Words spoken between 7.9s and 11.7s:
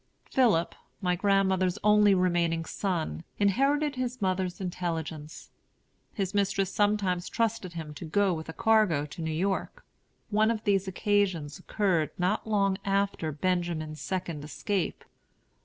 to go with a cargo to New York. One of these occasions